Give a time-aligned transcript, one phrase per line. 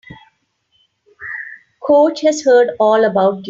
[1.83, 3.39] Coach has heard all about you.